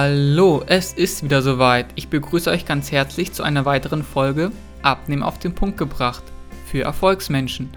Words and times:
Hallo, 0.00 0.62
es 0.64 0.92
ist 0.92 1.24
wieder 1.24 1.42
soweit. 1.42 1.88
Ich 1.96 2.06
begrüße 2.06 2.48
euch 2.52 2.64
ganz 2.64 2.92
herzlich 2.92 3.32
zu 3.32 3.42
einer 3.42 3.64
weiteren 3.64 4.04
Folge 4.04 4.52
Abnehmen 4.80 5.24
auf 5.24 5.40
den 5.40 5.56
Punkt 5.56 5.76
gebracht 5.76 6.22
für 6.66 6.82
Erfolgsmenschen. 6.82 7.68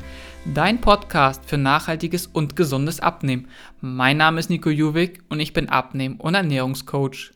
Dein 0.53 0.81
Podcast 0.81 1.43
für 1.47 1.57
nachhaltiges 1.57 2.27
und 2.27 2.55
gesundes 2.55 2.99
Abnehmen. 2.99 3.47
Mein 3.79 4.17
Name 4.17 4.39
ist 4.39 4.51
Nico 4.51 4.69
Juwig 4.69 5.23
und 5.29 5.39
ich 5.39 5.51
bin 5.53 5.69
Abnehmen- 5.69 6.19
und 6.19 6.35
Ernährungscoach. 6.35 7.31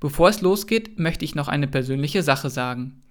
Bevor 0.00 0.28
es 0.28 0.40
losgeht, 0.40 0.98
möchte 0.98 1.24
ich 1.24 1.36
noch 1.36 1.46
eine 1.46 1.68
persönliche 1.68 2.24
Sache 2.24 2.50
sagen. 2.50 3.02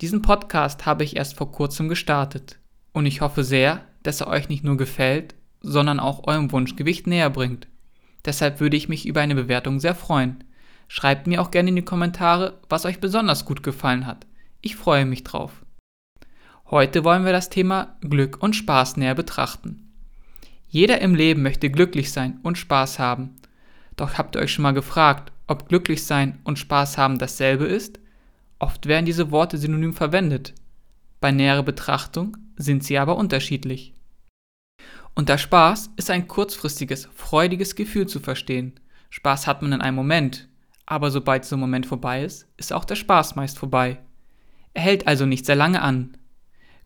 Diesen 0.00 0.20
Podcast 0.20 0.84
habe 0.84 1.04
ich 1.04 1.14
erst 1.14 1.36
vor 1.36 1.52
kurzem 1.52 1.88
gestartet 1.88 2.58
und 2.92 3.06
ich 3.06 3.20
hoffe 3.20 3.44
sehr, 3.44 3.82
dass 4.02 4.20
er 4.20 4.26
euch 4.26 4.48
nicht 4.48 4.64
nur 4.64 4.76
gefällt, 4.76 5.36
sondern 5.60 6.00
auch 6.00 6.26
eurem 6.26 6.50
Wunschgewicht 6.50 7.06
näher 7.06 7.30
bringt. 7.30 7.68
Deshalb 8.24 8.60
würde 8.60 8.76
ich 8.76 8.88
mich 8.88 9.06
über 9.06 9.20
eine 9.20 9.34
Bewertung 9.34 9.80
sehr 9.80 9.94
freuen. 9.94 10.44
Schreibt 10.88 11.26
mir 11.26 11.40
auch 11.40 11.50
gerne 11.50 11.70
in 11.70 11.76
die 11.76 11.82
Kommentare, 11.82 12.58
was 12.68 12.84
euch 12.84 13.00
besonders 13.00 13.44
gut 13.44 13.62
gefallen 13.62 14.06
hat. 14.06 14.26
Ich 14.60 14.76
freue 14.76 15.06
mich 15.06 15.24
drauf. 15.24 15.64
Heute 16.70 17.04
wollen 17.04 17.24
wir 17.24 17.32
das 17.32 17.50
Thema 17.50 17.96
Glück 18.00 18.42
und 18.42 18.54
Spaß 18.54 18.96
näher 18.96 19.14
betrachten. 19.14 19.90
Jeder 20.68 21.00
im 21.00 21.14
Leben 21.14 21.42
möchte 21.42 21.70
glücklich 21.70 22.12
sein 22.12 22.38
und 22.42 22.58
Spaß 22.58 22.98
haben. 22.98 23.36
Doch 23.96 24.18
habt 24.18 24.36
ihr 24.36 24.40
euch 24.40 24.52
schon 24.52 24.62
mal 24.62 24.72
gefragt, 24.72 25.32
ob 25.48 25.68
glücklich 25.68 26.04
sein 26.04 26.38
und 26.44 26.58
Spaß 26.58 26.96
haben 26.96 27.18
dasselbe 27.18 27.64
ist? 27.64 27.98
Oft 28.60 28.86
werden 28.86 29.06
diese 29.06 29.30
Worte 29.30 29.58
synonym 29.58 29.94
verwendet. 29.94 30.54
Bei 31.20 31.32
näherer 31.32 31.64
Betrachtung 31.64 32.36
sind 32.56 32.84
sie 32.84 32.98
aber 32.98 33.16
unterschiedlich. 33.16 33.94
Unter 35.14 35.38
Spaß 35.38 35.90
ist 35.96 36.10
ein 36.10 36.28
kurzfristiges, 36.28 37.08
freudiges 37.14 37.74
Gefühl 37.74 38.06
zu 38.06 38.20
verstehen. 38.20 38.74
Spaß 39.10 39.46
hat 39.46 39.60
man 39.62 39.72
in 39.72 39.80
einem 39.80 39.96
Moment, 39.96 40.48
aber 40.86 41.10
sobald 41.10 41.44
so 41.44 41.56
ein 41.56 41.60
Moment 41.60 41.86
vorbei 41.86 42.24
ist, 42.24 42.46
ist 42.56 42.72
auch 42.72 42.84
der 42.84 42.96
Spaß 42.96 43.36
meist 43.36 43.58
vorbei. 43.58 43.98
Er 44.72 44.82
hält 44.82 45.06
also 45.06 45.26
nicht 45.26 45.46
sehr 45.46 45.56
lange 45.56 45.82
an. 45.82 46.16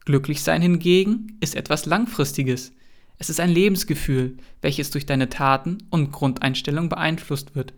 Glücklichsein 0.05 0.62
hingegen 0.62 1.36
ist 1.41 1.55
etwas 1.55 1.86
Langfristiges. 1.86 2.72
Es 3.19 3.31
ist 3.31 3.41
ein 3.41 3.50
Lebensgefühl, 3.50 4.38
welches 4.61 4.91
durch 4.91 5.06
deine 5.06 5.28
Taten 5.28 5.78
und 5.91 6.12
Grundeinstellung 6.12 6.88
beeinflusst 6.88 7.55
wird 7.55 7.75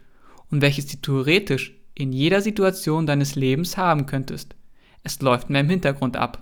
und 0.50 0.62
welches 0.62 0.86
du 0.86 0.96
theoretisch 0.96 1.74
in 1.94 2.12
jeder 2.12 2.40
Situation 2.40 3.06
deines 3.06 3.34
Lebens 3.34 3.76
haben 3.76 4.06
könntest. 4.06 4.54
Es 5.02 5.20
läuft 5.20 5.50
mehr 5.50 5.60
im 5.60 5.70
Hintergrund 5.70 6.16
ab. 6.16 6.40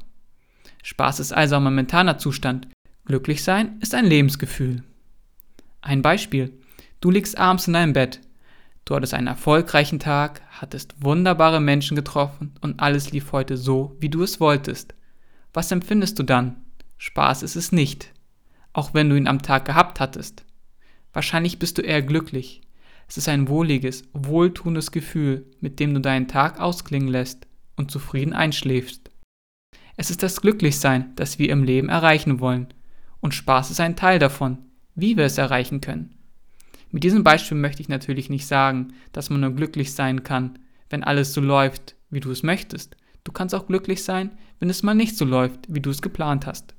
Spaß 0.83 1.20
ist 1.20 1.33
also 1.33 1.56
ein 1.56 1.64
momentaner 1.64 2.18
Zustand, 2.18 2.68
Glücklich 3.06 3.44
sein 3.44 3.78
ist 3.80 3.94
ein 3.94 4.06
Lebensgefühl. 4.06 4.83
Ein 5.83 6.00
Beispiel. 6.00 6.58
Du 7.00 7.11
liegst 7.11 7.36
abends 7.36 7.66
in 7.66 7.74
deinem 7.74 7.92
Bett. 7.92 8.22
Du 8.86 8.94
hattest 8.94 9.12
einen 9.12 9.27
erfolgreichen 9.27 9.98
Tag, 9.98 10.41
hattest 10.48 10.94
wunderbare 11.02 11.61
Menschen 11.61 11.96
getroffen 11.96 12.55
und 12.62 12.80
alles 12.80 13.12
lief 13.12 13.33
heute 13.33 13.58
so, 13.58 13.94
wie 14.00 14.08
du 14.08 14.22
es 14.22 14.41
wolltest. 14.41 14.94
Was 15.52 15.70
empfindest 15.70 16.19
du 16.19 16.22
dann? 16.22 16.56
Spaß 16.96 17.42
ist 17.42 17.56
es 17.56 17.72
nicht. 17.72 18.11
Auch 18.72 18.94
wenn 18.94 19.11
du 19.11 19.16
ihn 19.16 19.28
am 19.28 19.42
Tag 19.42 19.66
gehabt 19.66 20.00
hattest. 20.00 20.42
Wahrscheinlich 21.12 21.58
bist 21.58 21.77
du 21.77 21.83
eher 21.83 22.00
glücklich. 22.00 22.62
Es 23.06 23.18
ist 23.18 23.28
ein 23.28 23.48
wohliges, 23.48 24.05
wohltuendes 24.14 24.92
Gefühl, 24.92 25.44
mit 25.61 25.78
dem 25.78 25.92
du 25.92 26.00
deinen 26.00 26.27
Tag 26.27 26.58
ausklingen 26.58 27.08
lässt 27.08 27.46
und 27.77 27.91
zufrieden 27.91 28.33
einschläfst. 28.33 29.11
Es 29.98 30.08
ist 30.08 30.22
das 30.22 30.41
Glücklichsein, 30.41 31.12
das 31.16 31.39
wir 31.39 31.50
im 31.50 31.64
Leben 31.64 31.91
erreichen 31.91 32.41
wollen 32.41 32.68
und 33.25 33.33
Spaß 33.33 33.70
ist 33.70 33.80
ein 33.80 33.97
Teil 33.97 34.19
davon, 34.19 34.58
wie 34.95 35.17
wir 35.17 35.24
es 35.24 35.39
erreichen 35.39 35.80
können. 35.80 36.14
Mit 36.90 37.05
diesem 37.05 37.24
Beispiel 37.24 37.57
möchte 37.57 37.80
ich 37.80 37.89
natürlich 37.89 38.29
nicht 38.29 38.46
sagen, 38.46 38.92
dass 39.12 39.30
man 39.30 39.40
nur 39.40 39.52
glücklich 39.52 39.95
sein 39.95 40.24
kann, 40.24 40.58
wenn 40.90 41.02
alles 41.02 41.33
so 41.33 41.40
läuft, 41.40 41.96
wie 42.11 42.20
du 42.20 42.30
es 42.30 42.42
möchtest. 42.42 42.98
Du 43.24 43.33
kannst 43.33 43.55
auch 43.55 43.67
glücklich 43.67 44.05
sein, 44.05 44.33
wenn 44.61 44.68
es 44.68 44.83
mal 44.83 44.92
nicht 44.92 45.17
so 45.17 45.24
läuft, 45.24 45.61
wie 45.68 45.80
du 45.80 45.89
es 45.89 46.02
geplant 46.02 46.46
hast. 46.46 46.74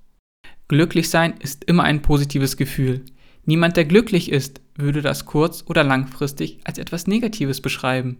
Glücklich 0.68 1.10
sein 1.10 1.34
ist 1.40 1.64
immer 1.64 1.82
ein 1.82 2.04
positives 2.04 2.58
Gefühl. 2.58 3.04
Niemand, 3.46 3.76
der 3.76 3.86
glücklich 3.86 4.32
ist, 4.32 4.62
würde 4.76 5.02
das 5.02 5.26
kurz- 5.26 5.64
oder 5.66 5.84
langfristig 5.84 6.60
als 6.64 6.78
etwas 6.78 7.08
Negatives 7.08 7.60
beschreiben. 7.60 8.20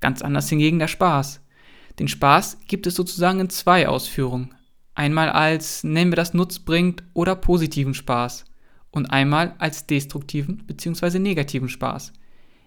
Ganz 0.00 0.22
anders 0.22 0.48
hingegen 0.48 0.78
der 0.78 0.88
Spaß. 0.88 1.42
Den 1.98 2.08
Spaß 2.08 2.60
gibt 2.66 2.86
es 2.86 2.94
sozusagen 2.94 3.40
in 3.40 3.50
zwei 3.50 3.88
Ausführungen. 3.88 4.54
Einmal 4.98 5.30
als, 5.30 5.84
nennen 5.84 6.10
wir 6.10 6.16
das 6.16 6.34
nutzbringend 6.34 7.04
oder 7.14 7.36
positiven 7.36 7.94
Spaß 7.94 8.44
und 8.90 9.06
einmal 9.06 9.54
als 9.58 9.86
destruktiven 9.86 10.66
bzw. 10.66 11.20
negativen 11.20 11.68
Spaß. 11.68 12.12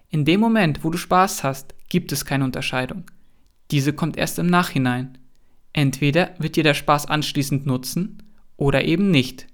In 0.08 0.24
dem 0.24 0.40
Moment, 0.40 0.82
wo 0.82 0.88
du 0.88 0.96
Spaß 0.96 1.44
hast, 1.44 1.74
gibt 1.90 2.10
es 2.10 2.24
keine 2.24 2.44
Unterscheidung. 2.44 3.04
Diese 3.70 3.92
kommt 3.92 4.16
erst 4.16 4.38
im 4.38 4.46
Nachhinein. 4.46 5.18
Entweder 5.74 6.34
wird 6.38 6.56
dir 6.56 6.62
der 6.62 6.72
Spaß 6.72 7.04
anschließend 7.04 7.66
nutzen 7.66 8.22
oder 8.56 8.82
eben 8.82 9.10
nicht. 9.10 9.46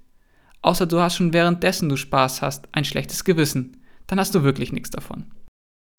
Außer 0.61 0.87
du 0.87 1.01
hast 1.01 1.17
schon 1.17 1.33
währenddessen 1.33 1.89
du 1.89 1.97
Spaß 1.97 2.41
hast 2.41 2.69
ein 2.71 2.85
schlechtes 2.85 3.25
Gewissen, 3.25 3.75
dann 4.07 4.21
hast 4.21 4.33
du 4.33 4.43
wirklich 4.43 4.71
nichts 4.71 4.89
davon. 4.89 5.25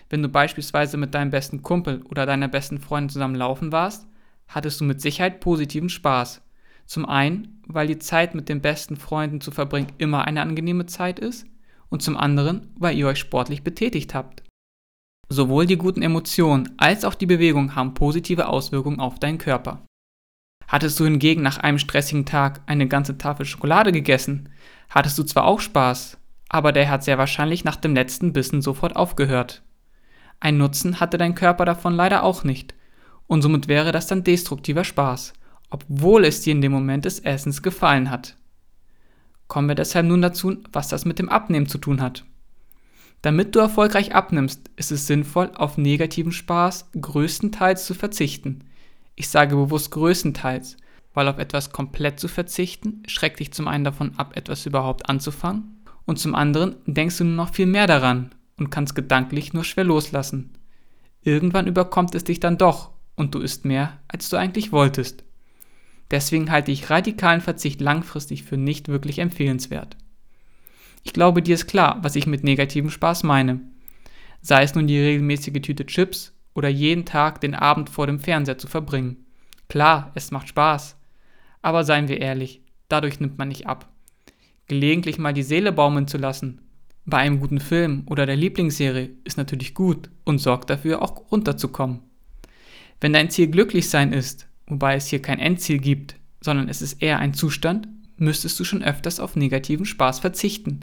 Wenn 0.08 0.22
du 0.22 0.30
beispielsweise 0.30 0.96
mit 0.96 1.14
deinem 1.14 1.30
besten 1.30 1.60
Kumpel 1.62 2.00
oder 2.04 2.24
deiner 2.24 2.48
besten 2.48 2.78
Freundin 2.78 3.10
zusammen 3.10 3.34
laufen 3.34 3.70
warst, 3.70 4.06
hattest 4.48 4.80
du 4.80 4.84
mit 4.84 5.02
Sicherheit 5.02 5.40
positiven 5.40 5.90
Spaß. 5.90 6.40
Zum 6.90 7.06
einen, 7.06 7.62
weil 7.68 7.86
die 7.86 8.00
Zeit 8.00 8.34
mit 8.34 8.48
den 8.48 8.60
besten 8.60 8.96
Freunden 8.96 9.40
zu 9.40 9.52
verbringen 9.52 9.92
immer 9.98 10.24
eine 10.24 10.42
angenehme 10.42 10.86
Zeit 10.86 11.20
ist 11.20 11.46
und 11.88 12.02
zum 12.02 12.16
anderen, 12.16 12.74
weil 12.80 12.98
ihr 12.98 13.06
euch 13.06 13.20
sportlich 13.20 13.62
betätigt 13.62 14.12
habt. 14.12 14.42
Sowohl 15.28 15.66
die 15.66 15.76
guten 15.76 16.02
Emotionen 16.02 16.74
als 16.78 17.04
auch 17.04 17.14
die 17.14 17.26
Bewegung 17.26 17.76
haben 17.76 17.94
positive 17.94 18.48
Auswirkungen 18.48 18.98
auf 18.98 19.20
deinen 19.20 19.38
Körper. 19.38 19.86
Hattest 20.66 20.98
du 20.98 21.04
hingegen 21.04 21.42
nach 21.42 21.58
einem 21.58 21.78
stressigen 21.78 22.26
Tag 22.26 22.60
eine 22.66 22.88
ganze 22.88 23.16
Tafel 23.16 23.46
Schokolade 23.46 23.92
gegessen, 23.92 24.48
hattest 24.88 25.16
du 25.16 25.22
zwar 25.22 25.44
auch 25.44 25.60
Spaß, 25.60 26.18
aber 26.48 26.72
der 26.72 26.90
hat 26.90 27.04
sehr 27.04 27.18
wahrscheinlich 27.18 27.62
nach 27.62 27.76
dem 27.76 27.94
letzten 27.94 28.32
Bissen 28.32 28.62
sofort 28.62 28.96
aufgehört. 28.96 29.62
Ein 30.40 30.58
Nutzen 30.58 30.98
hatte 30.98 31.18
dein 31.18 31.36
Körper 31.36 31.66
davon 31.66 31.94
leider 31.94 32.24
auch 32.24 32.42
nicht, 32.42 32.74
und 33.28 33.42
somit 33.42 33.68
wäre 33.68 33.92
das 33.92 34.08
dann 34.08 34.24
destruktiver 34.24 34.82
Spaß 34.82 35.34
obwohl 35.70 36.24
es 36.24 36.42
dir 36.42 36.52
in 36.52 36.60
dem 36.60 36.72
Moment 36.72 37.04
des 37.04 37.20
Essens 37.20 37.62
gefallen 37.62 38.10
hat. 38.10 38.36
Kommen 39.48 39.68
wir 39.68 39.74
deshalb 39.74 40.06
nun 40.06 40.22
dazu, 40.22 40.58
was 40.72 40.88
das 40.88 41.04
mit 41.04 41.18
dem 41.18 41.28
Abnehmen 41.28 41.66
zu 41.66 41.78
tun 41.78 42.00
hat. 42.00 42.24
Damit 43.22 43.54
du 43.54 43.58
erfolgreich 43.58 44.14
abnimmst, 44.14 44.70
ist 44.76 44.92
es 44.92 45.06
sinnvoll, 45.06 45.50
auf 45.54 45.76
negativen 45.76 46.32
Spaß 46.32 46.90
größtenteils 47.00 47.84
zu 47.84 47.94
verzichten. 47.94 48.64
Ich 49.14 49.28
sage 49.28 49.56
bewusst 49.56 49.90
größtenteils, 49.90 50.76
weil 51.12 51.28
auf 51.28 51.38
etwas 51.38 51.70
komplett 51.70 52.18
zu 52.18 52.28
verzichten 52.28 53.02
schreckt 53.06 53.40
dich 53.40 53.52
zum 53.52 53.68
einen 53.68 53.84
davon 53.84 54.12
ab, 54.16 54.36
etwas 54.36 54.64
überhaupt 54.66 55.08
anzufangen, 55.08 55.82
und 56.06 56.18
zum 56.18 56.34
anderen 56.34 56.76
denkst 56.86 57.18
du 57.18 57.24
nur 57.24 57.36
noch 57.36 57.54
viel 57.54 57.66
mehr 57.66 57.86
daran 57.86 58.30
und 58.56 58.70
kannst 58.70 58.94
gedanklich 58.94 59.52
nur 59.52 59.64
schwer 59.64 59.84
loslassen. 59.84 60.52
Irgendwann 61.22 61.66
überkommt 61.66 62.14
es 62.14 62.24
dich 62.24 62.40
dann 62.40 62.56
doch 62.56 62.90
und 63.16 63.34
du 63.34 63.40
isst 63.40 63.64
mehr, 63.64 63.98
als 64.08 64.30
du 64.30 64.36
eigentlich 64.36 64.72
wolltest. 64.72 65.24
Deswegen 66.10 66.50
halte 66.50 66.72
ich 66.72 66.90
radikalen 66.90 67.40
Verzicht 67.40 67.80
langfristig 67.80 68.44
für 68.44 68.56
nicht 68.56 68.88
wirklich 68.88 69.18
empfehlenswert. 69.18 69.96
Ich 71.02 71.12
glaube, 71.12 71.42
dir 71.42 71.54
ist 71.54 71.66
klar, 71.66 71.98
was 72.02 72.16
ich 72.16 72.26
mit 72.26 72.44
negativem 72.44 72.90
Spaß 72.90 73.22
meine. 73.22 73.60
Sei 74.42 74.62
es 74.62 74.74
nun 74.74 74.86
die 74.86 74.98
regelmäßige 74.98 75.60
Tüte 75.62 75.86
Chips 75.86 76.32
oder 76.54 76.68
jeden 76.68 77.04
Tag 77.04 77.40
den 77.40 77.54
Abend 77.54 77.90
vor 77.90 78.06
dem 78.06 78.20
Fernseher 78.20 78.58
zu 78.58 78.66
verbringen. 78.66 79.24
Klar, 79.68 80.10
es 80.14 80.30
macht 80.30 80.48
Spaß. 80.48 80.96
Aber 81.62 81.84
seien 81.84 82.08
wir 82.08 82.20
ehrlich, 82.20 82.62
dadurch 82.88 83.20
nimmt 83.20 83.38
man 83.38 83.48
nicht 83.48 83.66
ab. 83.66 83.88
Gelegentlich 84.66 85.18
mal 85.18 85.32
die 85.32 85.42
Seele 85.42 85.72
baumeln 85.72 86.08
zu 86.08 86.18
lassen, 86.18 86.60
bei 87.06 87.18
einem 87.18 87.40
guten 87.40 87.60
Film 87.60 88.04
oder 88.06 88.26
der 88.26 88.36
Lieblingsserie 88.36 89.10
ist 89.24 89.36
natürlich 89.36 89.74
gut 89.74 90.10
und 90.24 90.38
sorgt 90.38 90.70
dafür, 90.70 91.02
auch 91.02 91.30
runterzukommen. 91.32 92.00
Wenn 93.00 93.12
dein 93.12 93.30
Ziel 93.30 93.48
glücklich 93.48 93.88
sein 93.88 94.12
ist, 94.12 94.46
wobei 94.70 94.94
es 94.94 95.08
hier 95.08 95.20
kein 95.20 95.38
Endziel 95.38 95.78
gibt, 95.78 96.16
sondern 96.40 96.68
es 96.68 96.80
ist 96.80 97.02
eher 97.02 97.18
ein 97.18 97.34
Zustand, 97.34 97.88
müsstest 98.16 98.58
du 98.60 98.64
schon 98.64 98.82
öfters 98.82 99.20
auf 99.20 99.36
negativen 99.36 99.84
Spaß 99.84 100.20
verzichten. 100.20 100.80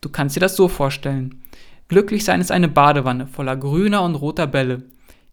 Du 0.00 0.08
kannst 0.08 0.36
dir 0.36 0.40
das 0.40 0.56
so 0.56 0.68
vorstellen. 0.68 1.42
Glücklich 1.88 2.24
sein 2.24 2.40
ist 2.40 2.52
eine 2.52 2.68
Badewanne 2.68 3.26
voller 3.26 3.56
grüner 3.56 4.02
und 4.02 4.14
roter 4.14 4.46
Bälle. 4.46 4.84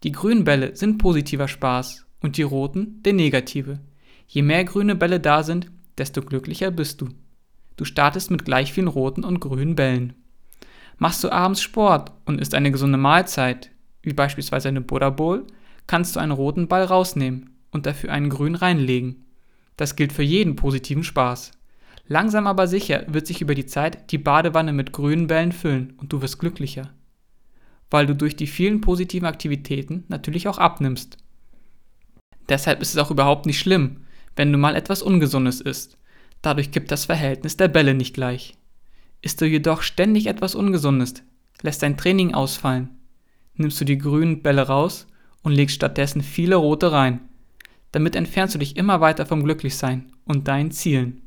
Die 0.03 0.11
grünen 0.11 0.43
Bälle 0.43 0.75
sind 0.75 0.97
positiver 0.97 1.47
Spaß 1.47 2.05
und 2.21 2.38
die 2.38 2.43
roten 2.43 3.01
der 3.03 3.13
negative. 3.13 3.79
Je 4.27 4.41
mehr 4.41 4.63
grüne 4.63 4.95
Bälle 4.95 5.19
da 5.19 5.44
sind, 5.44 5.71
desto 5.97 6.21
glücklicher 6.21 6.71
bist 6.71 7.01
du. 7.01 7.09
Du 7.77 7.85
startest 7.85 8.31
mit 8.31 8.45
gleich 8.45 8.73
vielen 8.73 8.87
roten 8.87 9.23
und 9.23 9.39
grünen 9.39 9.75
Bällen. 9.75 10.13
Machst 10.97 11.23
du 11.23 11.31
abends 11.31 11.61
Sport 11.61 12.11
und 12.25 12.39
isst 12.39 12.53
eine 12.53 12.71
gesunde 12.71 12.97
Mahlzeit, 12.97 13.71
wie 14.03 14.13
beispielsweise 14.13 14.67
eine 14.67 14.81
Buddha 14.81 15.09
Bowl, 15.09 15.47
kannst 15.87 16.15
du 16.15 16.19
einen 16.19 16.31
roten 16.31 16.67
Ball 16.67 16.83
rausnehmen 16.83 17.51
und 17.71 17.85
dafür 17.85 18.12
einen 18.12 18.29
grün 18.29 18.56
reinlegen. 18.56 19.25
Das 19.77 19.95
gilt 19.95 20.13
für 20.13 20.23
jeden 20.23 20.56
positiven 20.56 21.03
Spaß. 21.03 21.51
Langsam 22.07 22.45
aber 22.47 22.68
sicher 22.68 23.06
wird 23.07 23.25
sich 23.27 23.41
über 23.41 23.56
die 23.56 23.65
Zeit 23.65 24.12
die 24.12 24.18
Badewanne 24.18 24.73
mit 24.73 24.91
grünen 24.91 25.27
Bällen 25.27 25.51
füllen 25.51 25.94
und 25.97 26.12
du 26.13 26.21
wirst 26.21 26.39
glücklicher. 26.39 26.91
weil 27.91 28.06
du 28.07 28.15
durch 28.15 28.35
die 28.35 28.47
vielen 28.47 28.81
positiven 28.81 29.27
Aktivitäten 29.27 30.06
natürlich 30.07 30.47
auch 30.47 30.57
abnimmst. 30.57 31.18
Deshalb 32.50 32.81
ist 32.81 32.91
es 32.91 32.97
auch 32.97 33.12
überhaupt 33.12 33.45
nicht 33.45 33.59
schlimm, 33.59 34.06
wenn 34.35 34.51
du 34.51 34.57
mal 34.57 34.75
etwas 34.75 35.01
Ungesundes 35.03 35.62
isst. 35.62 35.97
Dadurch 36.41 36.71
gibt 36.71 36.91
das 36.91 37.06
Verhältnis 37.06 37.57
der 37.57 37.68
Bälle 37.68 37.94
nicht 37.94 38.13
gleich. 38.13 38.56
Isst 39.21 39.41
du 39.41 39.45
jedoch 39.45 39.83
ständig 39.83 40.25
etwas 40.25 40.56
Ungesundes, 40.56 41.15
lässt 41.62 41.83
dein 41.83 41.97
Training 41.97 42.33
ausfallen, 42.33 42.89
nimmst 43.56 43.79
du 43.79 43.85
die 43.85 43.97
grünen 44.00 44.41
Bälle 44.41 44.63
raus 44.63 45.06
und 45.44 45.51
legst 45.51 45.75
stattdessen 45.75 46.23
viele 46.23 46.56
rote 46.56 46.91
rein. 46.91 47.19
Damit 47.91 48.15
entfernst 48.15 48.55
du 48.55 48.59
dich 48.59 48.77
immer 48.77 49.01
weiter 49.01 49.25
vom 49.25 49.43
Glücklichsein 49.43 50.11
und 50.25 50.47
deinen 50.47 50.71
Zielen. 50.71 51.21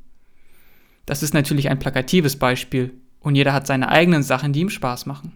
Das 1.06 1.22
ist 1.22 1.34
natürlich 1.34 1.68
ein 1.68 1.78
plakatives 1.78 2.36
Beispiel 2.36 2.94
und 3.20 3.34
jeder 3.34 3.52
hat 3.52 3.66
seine 3.66 3.88
eigenen 3.88 4.22
Sachen, 4.22 4.52
die 4.52 4.60
ihm 4.60 4.70
Spaß 4.70 5.06
machen. 5.06 5.32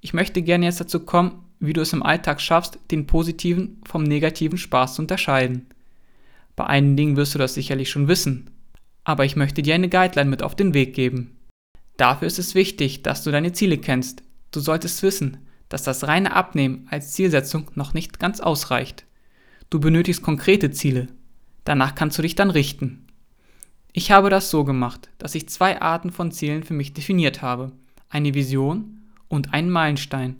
Ich 0.00 0.12
möchte 0.12 0.42
gerne 0.42 0.66
jetzt 0.66 0.80
dazu 0.80 1.00
kommen, 1.00 1.44
wie 1.58 1.72
du 1.72 1.80
es 1.80 1.92
im 1.92 2.02
Alltag 2.02 2.40
schaffst, 2.40 2.78
den 2.90 3.06
positiven 3.06 3.80
vom 3.86 4.02
negativen 4.02 4.58
Spaß 4.58 4.94
zu 4.94 5.02
unterscheiden. 5.02 5.66
Bei 6.54 6.66
einigen 6.66 6.96
Dingen 6.96 7.16
wirst 7.16 7.34
du 7.34 7.38
das 7.38 7.54
sicherlich 7.54 7.90
schon 7.90 8.08
wissen, 8.08 8.50
aber 9.04 9.24
ich 9.24 9.36
möchte 9.36 9.62
dir 9.62 9.74
eine 9.74 9.88
Guideline 9.88 10.28
mit 10.30 10.42
auf 10.42 10.54
den 10.54 10.74
Weg 10.74 10.94
geben. 10.94 11.36
Dafür 11.96 12.28
ist 12.28 12.38
es 12.38 12.54
wichtig, 12.54 13.02
dass 13.02 13.24
du 13.24 13.30
deine 13.30 13.52
Ziele 13.52 13.78
kennst. 13.78 14.22
Du 14.50 14.60
solltest 14.60 15.02
wissen, 15.02 15.38
dass 15.68 15.82
das 15.82 16.06
reine 16.06 16.34
Abnehmen 16.34 16.86
als 16.90 17.12
Zielsetzung 17.12 17.70
noch 17.74 17.94
nicht 17.94 18.18
ganz 18.18 18.40
ausreicht. 18.40 19.05
Du 19.68 19.80
benötigst 19.80 20.22
konkrete 20.22 20.70
Ziele. 20.70 21.08
Danach 21.64 21.96
kannst 21.96 22.16
du 22.18 22.22
dich 22.22 22.36
dann 22.36 22.50
richten. 22.50 23.06
Ich 23.92 24.12
habe 24.12 24.30
das 24.30 24.50
so 24.50 24.62
gemacht, 24.62 25.10
dass 25.18 25.34
ich 25.34 25.48
zwei 25.48 25.80
Arten 25.80 26.12
von 26.12 26.30
Zielen 26.30 26.62
für 26.62 26.74
mich 26.74 26.94
definiert 26.94 27.42
habe. 27.42 27.72
Eine 28.08 28.34
Vision 28.34 29.00
und 29.28 29.52
einen 29.52 29.70
Meilenstein. 29.70 30.36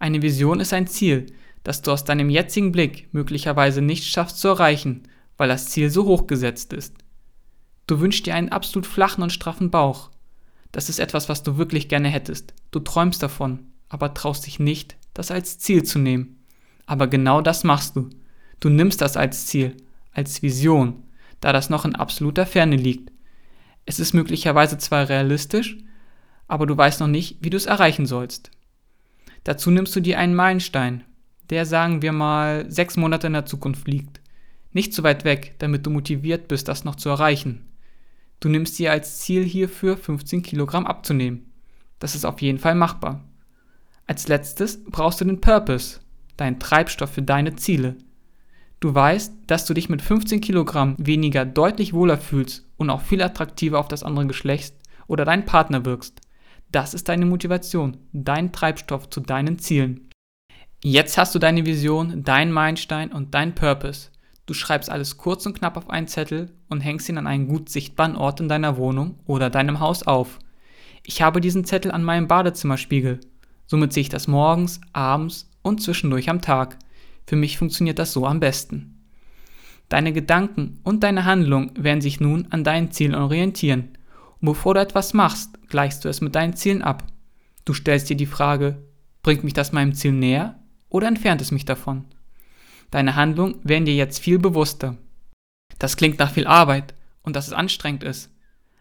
Eine 0.00 0.22
Vision 0.22 0.58
ist 0.58 0.72
ein 0.72 0.88
Ziel, 0.88 1.26
das 1.62 1.82
du 1.82 1.92
aus 1.92 2.04
deinem 2.04 2.30
jetzigen 2.30 2.72
Blick 2.72 3.08
möglicherweise 3.12 3.80
nicht 3.80 4.04
schaffst 4.04 4.40
zu 4.40 4.48
erreichen, 4.48 5.04
weil 5.36 5.48
das 5.48 5.66
Ziel 5.66 5.88
so 5.90 6.06
hoch 6.06 6.26
gesetzt 6.26 6.72
ist. 6.72 6.94
Du 7.86 8.00
wünschst 8.00 8.26
dir 8.26 8.34
einen 8.34 8.48
absolut 8.48 8.86
flachen 8.86 9.22
und 9.22 9.32
straffen 9.32 9.70
Bauch. 9.70 10.10
Das 10.72 10.88
ist 10.88 10.98
etwas, 10.98 11.28
was 11.28 11.44
du 11.44 11.58
wirklich 11.58 11.88
gerne 11.88 12.08
hättest. 12.08 12.54
Du 12.72 12.80
träumst 12.80 13.22
davon, 13.22 13.60
aber 13.88 14.14
traust 14.14 14.46
dich 14.46 14.58
nicht, 14.58 14.96
das 15.12 15.30
als 15.30 15.58
Ziel 15.58 15.84
zu 15.84 16.00
nehmen. 16.00 16.42
Aber 16.86 17.06
genau 17.06 17.40
das 17.40 17.62
machst 17.62 17.94
du. 17.94 18.10
Du 18.60 18.68
nimmst 18.68 19.00
das 19.00 19.16
als 19.16 19.46
Ziel, 19.46 19.76
als 20.12 20.42
Vision, 20.42 21.02
da 21.40 21.52
das 21.52 21.70
noch 21.70 21.84
in 21.84 21.94
absoluter 21.94 22.46
Ferne 22.46 22.76
liegt. 22.76 23.12
Es 23.86 24.00
ist 24.00 24.14
möglicherweise 24.14 24.78
zwar 24.78 25.08
realistisch, 25.08 25.76
aber 26.48 26.66
du 26.66 26.76
weißt 26.76 27.00
noch 27.00 27.08
nicht, 27.08 27.38
wie 27.40 27.50
du 27.50 27.56
es 27.56 27.66
erreichen 27.66 28.06
sollst. 28.06 28.50
Dazu 29.44 29.70
nimmst 29.70 29.94
du 29.94 30.00
dir 30.00 30.18
einen 30.18 30.34
Meilenstein, 30.34 31.04
der 31.50 31.66
sagen 31.66 32.00
wir 32.00 32.12
mal 32.12 32.70
sechs 32.70 32.96
Monate 32.96 33.26
in 33.26 33.34
der 33.34 33.46
Zukunft 33.46 33.86
liegt. 33.86 34.20
Nicht 34.72 34.94
zu 34.94 35.02
weit 35.02 35.24
weg, 35.24 35.54
damit 35.58 35.86
du 35.86 35.90
motiviert 35.90 36.48
bist, 36.48 36.68
das 36.68 36.84
noch 36.84 36.96
zu 36.96 37.08
erreichen. 37.10 37.66
Du 38.40 38.48
nimmst 38.48 38.78
dir 38.78 38.90
als 38.90 39.20
Ziel 39.20 39.44
hierfür 39.44 39.96
15 39.96 40.42
Kilogramm 40.42 40.86
abzunehmen. 40.86 41.52
Das 41.98 42.14
ist 42.14 42.24
auf 42.24 42.42
jeden 42.42 42.58
Fall 42.58 42.74
machbar. 42.74 43.22
Als 44.06 44.28
letztes 44.28 44.84
brauchst 44.84 45.20
du 45.20 45.24
den 45.24 45.40
Purpose, 45.40 46.00
deinen 46.36 46.58
Treibstoff 46.58 47.12
für 47.12 47.22
deine 47.22 47.56
Ziele. 47.56 47.96
Du 48.84 48.94
weißt, 48.94 49.32
dass 49.46 49.64
du 49.64 49.72
dich 49.72 49.88
mit 49.88 50.02
15 50.02 50.42
Kilogramm 50.42 50.94
weniger 50.98 51.46
deutlich 51.46 51.94
wohler 51.94 52.18
fühlst 52.18 52.66
und 52.76 52.90
auch 52.90 53.00
viel 53.00 53.22
attraktiver 53.22 53.78
auf 53.78 53.88
das 53.88 54.02
andere 54.02 54.26
Geschlecht 54.26 54.74
oder 55.06 55.24
deinen 55.24 55.46
Partner 55.46 55.86
wirkst. 55.86 56.20
Das 56.70 56.92
ist 56.92 57.08
deine 57.08 57.24
Motivation, 57.24 57.96
dein 58.12 58.52
Treibstoff 58.52 59.08
zu 59.08 59.22
deinen 59.22 59.58
Zielen. 59.58 60.10
Jetzt 60.82 61.16
hast 61.16 61.34
du 61.34 61.38
deine 61.38 61.64
Vision, 61.64 62.24
dein 62.24 62.52
Meilenstein 62.52 63.10
und 63.10 63.32
dein 63.32 63.54
Purpose. 63.54 64.10
Du 64.44 64.52
schreibst 64.52 64.90
alles 64.90 65.16
kurz 65.16 65.46
und 65.46 65.58
knapp 65.58 65.78
auf 65.78 65.88
einen 65.88 66.06
Zettel 66.06 66.50
und 66.68 66.82
hängst 66.82 67.08
ihn 67.08 67.16
an 67.16 67.26
einen 67.26 67.48
gut 67.48 67.70
sichtbaren 67.70 68.16
Ort 68.16 68.40
in 68.40 68.50
deiner 68.50 68.76
Wohnung 68.76 69.18
oder 69.24 69.48
deinem 69.48 69.80
Haus 69.80 70.02
auf. 70.02 70.40
Ich 71.04 71.22
habe 71.22 71.40
diesen 71.40 71.64
Zettel 71.64 71.90
an 71.90 72.04
meinem 72.04 72.28
Badezimmerspiegel. 72.28 73.20
Somit 73.64 73.94
sehe 73.94 74.02
ich 74.02 74.10
das 74.10 74.28
morgens, 74.28 74.82
abends 74.92 75.48
und 75.62 75.82
zwischendurch 75.82 76.28
am 76.28 76.42
Tag. 76.42 76.76
Für 77.26 77.36
mich 77.36 77.58
funktioniert 77.58 77.98
das 77.98 78.12
so 78.12 78.26
am 78.26 78.40
besten. 78.40 78.94
Deine 79.88 80.12
Gedanken 80.12 80.80
und 80.82 81.02
deine 81.02 81.24
Handlung 81.24 81.72
werden 81.76 82.00
sich 82.00 82.20
nun 82.20 82.46
an 82.50 82.64
deinen 82.64 82.90
Zielen 82.90 83.14
orientieren. 83.14 83.96
Und 84.40 84.46
bevor 84.46 84.74
du 84.74 84.80
etwas 84.80 85.14
machst, 85.14 85.58
gleichst 85.68 86.04
du 86.04 86.08
es 86.08 86.20
mit 86.20 86.34
deinen 86.34 86.56
Zielen 86.56 86.82
ab. 86.82 87.04
Du 87.64 87.74
stellst 87.74 88.10
dir 88.10 88.16
die 88.16 88.26
Frage, 88.26 88.82
bringt 89.22 89.44
mich 89.44 89.54
das 89.54 89.72
meinem 89.72 89.94
Ziel 89.94 90.12
näher 90.12 90.58
oder 90.88 91.08
entfernt 91.08 91.40
es 91.40 91.50
mich 91.50 91.64
davon? 91.64 92.04
Deine 92.90 93.16
Handlungen 93.16 93.56
werden 93.62 93.86
dir 93.86 93.94
jetzt 93.94 94.18
viel 94.18 94.38
bewusster. 94.38 94.96
Das 95.78 95.96
klingt 95.96 96.18
nach 96.18 96.30
viel 96.30 96.46
Arbeit 96.46 96.94
und 97.22 97.34
dass 97.36 97.46
es 97.46 97.52
anstrengend 97.52 98.04
ist. 98.04 98.30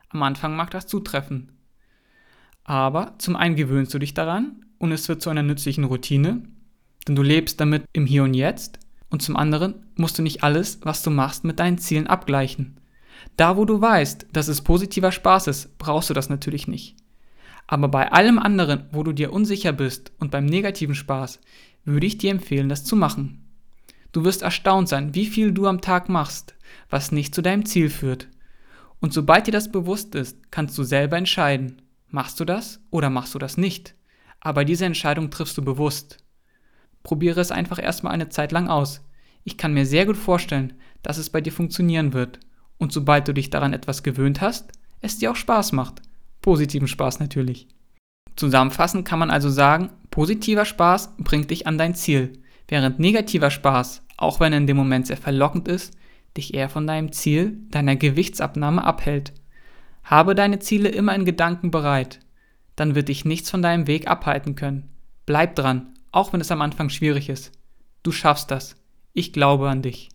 Am 0.10 0.22
Anfang 0.22 0.56
mag 0.56 0.70
das 0.72 0.86
zutreffen. 0.86 1.52
Aber 2.64 3.16
zum 3.18 3.36
einen 3.36 3.56
gewöhnst 3.56 3.94
du 3.94 4.00
dich 4.00 4.14
daran 4.14 4.66
und 4.78 4.92
es 4.92 5.10
wird 5.10 5.22
zu 5.22 5.30
einer 5.30 5.44
nützlichen 5.44 5.86
Routine 5.86 6.44
denn 7.08 7.16
du 7.16 7.22
lebst 7.22 7.60
damit 7.60 7.86
im 7.94 8.06
Hier 8.06 8.24
und 8.24 8.34
Jetzt 8.34 8.80
und 9.10 9.22
zum 9.22 9.36
anderen 9.36 9.76
musst 9.96 10.18
du 10.18 10.24
nicht 10.24 10.44
alles, 10.44 10.80
was 10.84 11.04
du 11.04 11.10
machst, 11.10 11.44
mit 11.44 11.60
deinen 11.60 11.78
Zielen 11.78 12.08
abgleichen. 12.08 12.78
Da, 13.38 13.58
wo 13.58 13.66
du 13.66 13.80
weißt, 13.80 14.28
dass 14.34 14.48
es 14.48 14.62
positiver 14.62 15.12
Spaß 15.12 15.48
ist, 15.48 15.78
brauchst 15.78 16.10
du 16.10 16.14
das 16.14 16.30
natürlich 16.30 16.68
nicht. 16.68 16.96
Aber 17.68 17.88
bei 17.88 18.12
allem 18.12 18.40
anderen, 18.40 18.86
wo 18.92 19.04
du 19.04 19.14
dir 19.14 19.32
unsicher 19.32 19.72
bist 19.72 20.12
und 20.20 20.32
beim 20.32 20.46
negativen 20.46 20.96
Spaß, 20.96 21.40
würde 21.86 22.08
ich 22.08 22.18
dir 22.18 22.32
empfehlen, 22.32 22.70
das 22.70 22.84
zu 22.84 22.96
machen. 22.96 23.44
Du 24.12 24.24
wirst 24.24 24.42
erstaunt 24.42 24.90
sein, 24.90 25.16
wie 25.16 25.26
viel 25.26 25.52
du 25.52 25.68
am 25.68 25.82
Tag 25.82 26.08
machst, 26.10 26.56
was 26.90 27.12
nicht 27.12 27.34
zu 27.34 27.42
deinem 27.42 27.66
Ziel 27.66 27.90
führt. 27.90 28.28
Und 29.00 29.12
sobald 29.14 29.48
dir 29.48 29.52
das 29.52 29.72
bewusst 29.72 30.16
ist, 30.16 30.52
kannst 30.52 30.78
du 30.78 30.84
selber 30.84 31.18
entscheiden, 31.18 31.82
machst 32.10 32.40
du 32.40 32.46
das 32.46 32.80
oder 32.90 33.10
machst 33.10 33.34
du 33.34 33.40
das 33.40 33.58
nicht. 33.58 33.96
Aber 34.40 34.66
diese 34.66 34.86
Entscheidung 34.86 35.32
triffst 35.32 35.58
du 35.58 35.64
bewusst. 35.64 36.23
Probiere 37.04 37.42
es 37.42 37.52
einfach 37.52 37.82
erstmal 37.82 38.14
eine 38.14 38.30
Zeit 38.30 38.52
lang 38.52 38.70
aus. 38.70 39.02
Ich 39.44 39.58
kann 39.58 39.74
mir 39.74 39.86
sehr 39.86 40.06
gut 40.06 40.18
vorstellen, 40.18 40.74
dass 41.02 41.18
es 41.18 41.30
bei 41.30 41.42
dir 41.42 41.52
funktionieren 41.52 42.14
wird. 42.14 42.40
Und 42.78 42.92
sobald 42.92 43.28
du 43.28 43.34
dich 43.34 43.50
daran 43.50 43.74
etwas 43.74 44.04
gewöhnt 44.04 44.42
hast, 44.42 44.72
es 45.02 45.20
dir 45.20 45.32
auch 45.32 45.36
Spaß 45.36 45.74
macht. 45.74 46.02
Positiven 46.42 46.88
Spaß 46.88 47.20
natürlich. 47.20 47.68
Zusammenfassend 48.36 49.08
kann 49.08 49.20
man 49.20 49.30
also 49.30 49.50
sagen, 49.50 49.90
positiver 50.10 50.66
Spaß 50.66 51.16
bringt 51.20 51.52
dich 51.52 51.68
an 51.68 51.78
dein 51.78 51.94
Ziel, 51.94 52.34
während 52.68 53.00
negativer 53.00 53.52
Spaß, 53.52 54.02
auch 54.18 54.40
wenn 54.40 54.54
er 54.54 54.60
in 54.60 54.68
dem 54.68 54.78
Moment 54.78 55.08
sehr 55.08 55.18
verlockend 55.18 55.68
ist, 55.68 55.96
dich 56.36 56.54
eher 56.54 56.70
von 56.70 56.88
deinem 56.88 57.12
Ziel, 57.12 57.58
deiner 57.70 57.96
Gewichtsabnahme 57.96 58.84
abhält. 58.84 59.34
Habe 60.04 60.36
deine 60.36 60.60
Ziele 60.60 60.90
immer 60.90 61.14
in 61.14 61.26
Gedanken 61.26 61.70
bereit, 61.70 62.20
dann 62.76 62.96
wird 62.96 63.10
dich 63.10 63.24
nichts 63.24 63.52
von 63.52 63.62
deinem 63.62 63.88
Weg 63.88 64.08
abhalten 64.08 64.56
können. 64.56 64.90
Bleib 65.26 65.56
dran 65.56 65.94
auch 66.14 66.32
wenn 66.32 66.40
es 66.40 66.52
am 66.52 66.62
Anfang 66.62 66.90
schwierig 66.90 67.28
ist. 67.28 67.52
Du 68.04 68.12
schaffst 68.14 68.52
das. 68.52 68.78
Ich 69.14 69.34
glaube 69.34 69.70
an 69.70 69.82
dich. 69.82 70.10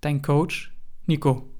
Dein 0.00 0.22
Coach, 0.22 0.72
Nico. 1.06 1.51